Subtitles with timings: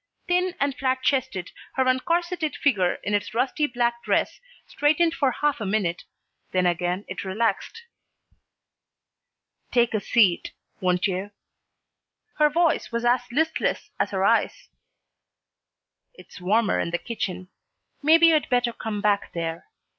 [0.27, 5.61] Thin and flat chested, her uncorseted figure in its rusty black dress straightened for half
[5.61, 6.05] a minute,
[6.49, 7.83] then again it relaxed.
[9.71, 11.29] "Take a seat, won't you?"
[12.39, 14.69] Her voice was as listless as her eyes.
[16.15, 17.49] "It's warmer in the kitchen.
[18.01, 19.67] Maybe you'd better come back there.